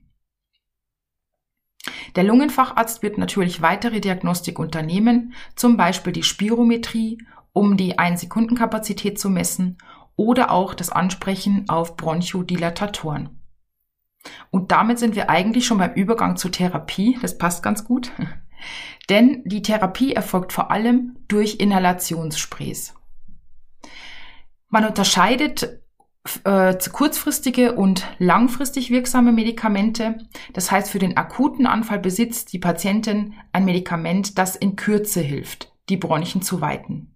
Der 2.14 2.24
Lungenfacharzt 2.24 3.02
wird 3.02 3.18
natürlich 3.18 3.62
weitere 3.62 4.00
Diagnostik 4.00 4.58
unternehmen, 4.58 5.34
zum 5.54 5.76
Beispiel 5.76 6.12
die 6.12 6.22
Spirometrie 6.22 7.18
um 7.52 7.76
die 7.76 7.98
1-Sekunden-Kapazität 7.98 9.18
zu 9.18 9.30
messen 9.30 9.78
oder 10.14 10.50
auch 10.50 10.74
das 10.74 10.90
Ansprechen 10.90 11.64
auf 11.68 11.96
Bronchodilatatoren. 11.96 13.30
Und 14.50 14.72
damit 14.72 14.98
sind 14.98 15.14
wir 15.14 15.30
eigentlich 15.30 15.66
schon 15.66 15.78
beim 15.78 15.94
Übergang 15.94 16.36
zur 16.36 16.52
Therapie. 16.52 17.18
Das 17.22 17.38
passt 17.38 17.62
ganz 17.62 17.84
gut. 17.84 18.12
Denn 19.08 19.42
die 19.44 19.62
Therapie 19.62 20.12
erfolgt 20.12 20.52
vor 20.52 20.70
allem 20.70 21.16
durch 21.28 21.56
Inhalationssprays. 21.56 22.94
Man 24.68 24.84
unterscheidet 24.84 25.80
äh, 26.44 26.76
kurzfristige 26.92 27.74
und 27.74 28.06
langfristig 28.18 28.90
wirksame 28.90 29.32
Medikamente. 29.32 30.18
Das 30.52 30.70
heißt, 30.70 30.90
für 30.90 30.98
den 30.98 31.16
akuten 31.16 31.66
Anfall 31.66 31.98
besitzt 31.98 32.52
die 32.52 32.58
Patientin 32.58 33.34
ein 33.52 33.64
Medikament, 33.64 34.38
das 34.38 34.56
in 34.56 34.76
Kürze 34.76 35.20
hilft, 35.20 35.72
die 35.88 35.96
Bronchien 35.96 36.42
zu 36.42 36.60
weiten. 36.60 37.14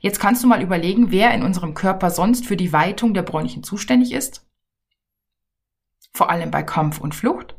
Jetzt 0.00 0.20
kannst 0.20 0.42
du 0.42 0.46
mal 0.46 0.62
überlegen, 0.62 1.10
wer 1.10 1.34
in 1.34 1.42
unserem 1.42 1.74
Körper 1.74 2.10
sonst 2.10 2.46
für 2.46 2.56
die 2.56 2.72
Weitung 2.72 3.14
der 3.14 3.22
Bronchien 3.22 3.62
zuständig 3.62 4.12
ist. 4.12 4.46
Vor 6.12 6.30
allem 6.30 6.50
bei 6.50 6.62
Kampf 6.62 6.98
und 6.98 7.14
Flucht. 7.14 7.56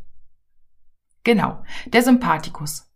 Genau, 1.24 1.64
der 1.86 2.04
Sympathikus. 2.04 2.92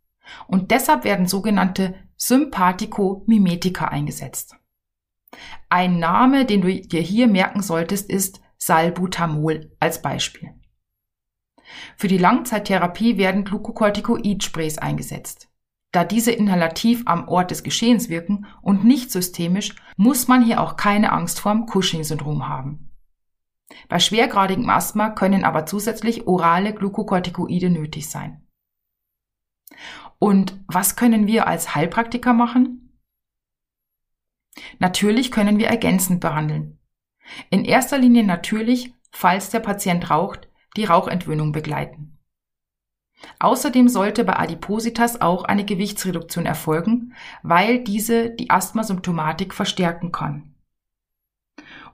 Und 0.48 0.72
deshalb 0.72 1.04
werden 1.04 1.28
sogenannte 1.28 1.94
Sympathikomimetika 2.16 3.86
eingesetzt. 3.86 4.56
Ein 5.70 6.00
Name, 6.00 6.46
den 6.46 6.62
du 6.62 6.82
dir 6.82 7.02
hier 7.02 7.28
merken 7.28 7.62
solltest, 7.62 8.10
ist 8.10 8.42
Salbutamol 8.58 9.72
als 9.80 10.02
Beispiel. 10.02 10.54
Für 11.96 12.08
die 12.08 12.18
Langzeittherapie 12.18 13.18
werden 13.18 13.46
Glucocorticoid-Sprays 13.46 14.78
eingesetzt. 14.78 15.50
Da 15.92 16.04
diese 16.06 16.32
inhalativ 16.32 17.04
am 17.06 17.28
Ort 17.28 17.52
des 17.52 17.64
Geschehens 17.64 18.10
wirken 18.10 18.46
und 18.62 18.86
nicht 18.86 19.12
systemisch, 19.12 19.76
muss 19.98 20.28
man 20.28 20.44
hier 20.44 20.62
auch 20.62 20.78
keine 20.78 21.12
Angst 21.12 21.40
vorm 21.40 21.66
Cushing-Syndrom 21.66 22.48
haben. 22.48 22.92
Bei 23.90 24.00
schwergradigem 24.00 24.70
Asthma 24.70 25.10
können 25.10 25.44
aber 25.44 25.66
zusätzlich 25.66 26.28
orale 26.28 26.74
Glucocorticoide 26.74 27.70
nötig 27.70 28.10
sein. 28.10 28.46
Und 30.20 30.60
was 30.68 30.96
können 30.96 31.28
wir 31.28 31.48
als 31.48 31.76
Heilpraktiker 31.76 32.34
machen? 32.34 32.81
Natürlich 34.80 35.32
können 35.32 35.58
wir 35.58 35.68
ergänzend 35.68 36.20
behandeln. 36.20 36.80
In 37.50 37.66
erster 37.66 37.98
Linie 37.98 38.24
natürlich, 38.24 38.94
falls 39.12 39.50
der 39.50 39.60
Patient 39.60 40.10
raucht, 40.10 40.50
die 40.76 40.86
Rauchentwöhnung 40.86 41.52
begleiten. 41.52 42.18
Außerdem 43.40 43.88
sollte 43.88 44.24
bei 44.24 44.38
Adipositas 44.38 45.22
auch 45.22 45.44
eine 45.44 45.66
Gewichtsreduktion 45.66 46.46
erfolgen, 46.46 47.14
weil 47.44 47.84
diese 47.84 48.32
die 48.32 48.50
Asthmasymptomatik 48.50 49.54
verstärken 49.54 50.12
kann. 50.12 50.56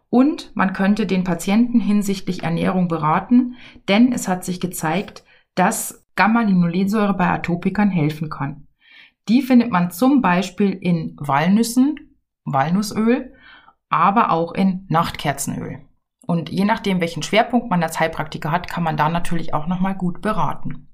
Und 0.09 0.55
man 0.55 0.71
könnte 0.71 1.05
den 1.05 1.25
Patienten 1.25 1.81
hinsichtlich 1.81 2.43
Ernährung 2.43 2.87
beraten, 2.87 3.55
denn 3.89 4.13
es 4.13 4.27
hat 4.27 4.45
sich 4.45 4.61
gezeigt, 4.61 5.23
dass 5.55 6.05
Gamma-Linolensäure 6.15 7.13
bei 7.13 7.27
Atopikern 7.27 7.89
helfen 7.89 8.29
kann. 8.29 8.67
Die 9.27 9.41
findet 9.41 9.69
man 9.71 9.91
zum 9.91 10.21
Beispiel 10.21 10.71
in 10.71 11.15
Walnüssen, 11.17 12.06
Walnussöl, 12.53 13.33
aber 13.89 14.31
auch 14.31 14.53
in 14.53 14.85
Nachtkerzenöl. 14.89 15.81
Und 16.25 16.49
je 16.49 16.65
nachdem, 16.65 16.99
welchen 16.99 17.23
Schwerpunkt 17.23 17.69
man 17.69 17.81
als 17.81 17.99
Heilpraktiker 17.99 18.51
hat, 18.51 18.67
kann 18.67 18.83
man 18.83 18.97
da 18.97 19.09
natürlich 19.09 19.53
auch 19.53 19.67
nochmal 19.67 19.95
gut 19.95 20.21
beraten. 20.21 20.89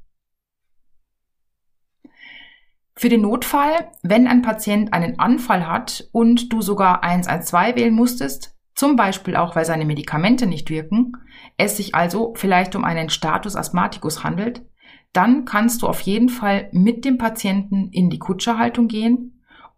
Für 2.95 3.09
den 3.09 3.21
Notfall, 3.21 3.91
wenn 4.03 4.27
ein 4.27 4.43
Patient 4.43 4.93
einen 4.93 5.17
Anfall 5.17 5.67
hat 5.67 6.07
und 6.11 6.53
du 6.53 6.61
sogar 6.61 7.03
112 7.03 7.75
wählen 7.75 7.93
musstest, 7.93 8.55
zum 8.75 8.95
Beispiel 8.95 9.35
auch 9.35 9.55
weil 9.55 9.65
seine 9.65 9.85
Medikamente 9.85 10.45
nicht 10.45 10.69
wirken, 10.69 11.13
es 11.57 11.77
sich 11.77 11.95
also 11.95 12.33
vielleicht 12.35 12.75
um 12.75 12.83
einen 12.83 13.09
Status 13.09 13.55
Asthmaticus 13.55 14.23
handelt, 14.23 14.63
dann 15.11 15.45
kannst 15.45 15.81
du 15.81 15.87
auf 15.87 16.01
jeden 16.01 16.29
Fall 16.29 16.69
mit 16.71 17.05
dem 17.05 17.17
Patienten 17.17 17.89
in 17.91 18.09
die 18.09 18.19
Kutscherhaltung 18.19 18.87
gehen 18.87 19.32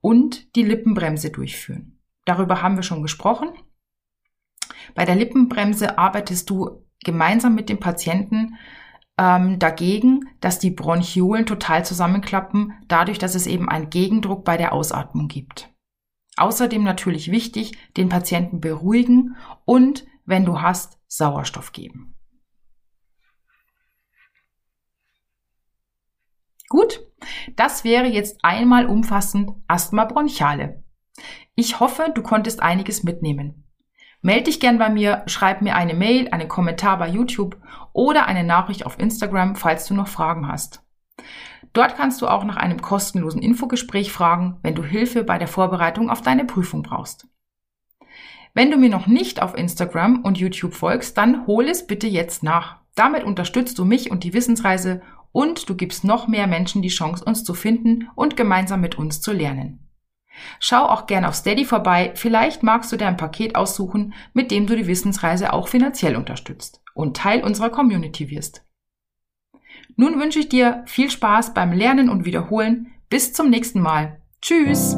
und 0.06 0.56
die 0.56 0.62
Lippenbremse 0.62 1.32
durchführen. 1.32 2.00
Darüber 2.26 2.62
haben 2.62 2.76
wir 2.76 2.84
schon 2.84 3.02
gesprochen. 3.02 3.50
Bei 4.94 5.04
der 5.04 5.16
Lippenbremse 5.16 5.98
arbeitest 5.98 6.48
du 6.52 6.86
gemeinsam 7.04 7.56
mit 7.56 7.70
dem 7.70 7.80
Patienten 7.80 8.54
ähm, 9.18 9.58
dagegen, 9.58 10.30
dass 10.42 10.60
die 10.60 10.70
Bronchiolen 10.70 11.48
total 11.48 11.84
zusammenklappen, 11.84 12.74
dadurch, 12.88 13.18
dass 13.18 13.34
es 13.34 13.48
eben 13.48 13.68
einen 13.68 13.90
Gegendruck 13.90 14.46
bei 14.46 14.58
der 14.58 14.74
Ausatmung 14.74 15.28
gibt. 15.28 15.74
Außerdem 16.38 16.84
natürlich 16.84 17.32
wichtig, 17.32 17.76
den 17.98 18.08
Patienten 18.08 18.62
beruhigen 18.62 19.36
und, 19.66 20.06
wenn 20.24 20.46
du 20.46 20.62
hast, 20.62 21.00
Sauerstoff 21.08 21.72
geben. 21.72 22.15
Gut, 26.70 27.02
das 27.56 27.84
wäre 27.84 28.08
jetzt 28.08 28.40
einmal 28.44 28.88
umfassend 28.88 29.52
Asthma 29.68 30.06
bronchiale. 30.06 30.84
Ich 31.56 31.80
hoffe, 31.80 32.12
du 32.14 32.22
konntest 32.22 32.62
einiges 32.62 33.04
mitnehmen. 33.04 33.66
Meld 34.22 34.48
dich 34.48 34.60
gern 34.60 34.80
bei 34.80 34.90
mir, 34.90 35.24
schreib 35.28 35.62
mir 35.62 35.76
eine 35.76 35.94
Mail, 35.94 36.30
einen 36.30 36.48
Kommentar 36.48 36.98
bei 36.98 37.08
YouTube 37.08 37.58
oder 37.94 38.26
eine 38.26 38.44
Nachricht 38.44 38.86
auf 38.86 39.00
Instagram, 39.00 39.56
falls 39.56 39.86
du 39.86 39.94
noch 39.94 40.08
Fragen 40.08 40.48
hast. 40.48 40.82
Dort 41.74 41.96
kannst 41.96 42.22
du 42.22 42.28
auch 42.28 42.44
nach 42.44 42.58
einem 42.58 42.82
kostenlosen 42.82 43.42
Infogespräch 43.42 44.12
fragen, 44.12 44.58
wenn 44.64 44.76
du 44.76 44.84
Hilfe 44.84 45.24
bei 45.24 45.38
der 45.38 45.48
Vorbereitung 45.48 46.10
auf 46.10 46.22
deine 46.22 46.46
Prüfung 46.46 46.84
brauchst. 46.84 47.28
Wenn 48.54 48.72
du 48.72 48.78
mir 48.78 48.90
noch 48.90 49.08
nicht 49.08 49.42
auf 49.42 49.56
Instagram 49.56 50.24
und 50.24 50.38
YouTube 50.38 50.74
folgst, 50.74 51.18
dann 51.18 51.46
hol 51.46 51.68
es 51.68 51.86
bitte 51.86 52.08
jetzt 52.08 52.42
nach. 52.42 52.78
Damit 52.96 53.26
unterstützt 53.26 53.78
du 53.78 53.84
mich 53.84 54.10
und 54.10 54.24
die 54.24 54.34
Wissensreise 54.34 55.02
und 55.36 55.70
du 55.70 55.76
gibst 55.76 56.06
noch 56.06 56.30
mehr 56.30 56.48
Menschen 56.48 56.82
die 56.82 56.88
Chance, 56.88 57.26
uns 57.26 57.44
zu 57.44 57.54
finden 57.54 58.08
und 58.16 58.38
gemeinsam 58.38 58.80
mit 58.80 58.98
uns 58.98 59.20
zu 59.20 59.34
lernen. 59.34 59.90
Schau 60.62 60.86
auch 60.86 61.08
gern 61.08 61.26
auf 61.26 61.36
Steady 61.36 61.66
vorbei, 61.66 62.14
vielleicht 62.16 62.64
magst 62.64 62.90
du 62.92 62.96
dir 62.96 63.08
ein 63.08 63.18
Paket 63.18 63.56
aussuchen, 63.58 64.14
mit 64.34 64.50
dem 64.50 64.66
du 64.66 64.78
die 64.78 64.88
Wissensreise 64.88 65.52
auch 65.52 65.68
finanziell 65.68 66.16
unterstützt 66.16 66.82
und 66.94 67.18
Teil 67.18 67.44
unserer 67.44 67.70
Community 67.70 68.30
wirst. 68.30 68.66
Nun 69.98 70.20
wünsche 70.22 70.40
ich 70.40 70.48
dir 70.48 70.84
viel 70.88 71.12
Spaß 71.12 71.54
beim 71.54 71.74
Lernen 71.74 72.10
und 72.10 72.24
Wiederholen. 72.24 72.94
Bis 73.10 73.34
zum 73.34 73.50
nächsten 73.50 73.82
Mal. 73.82 74.22
Tschüss! 74.42 74.98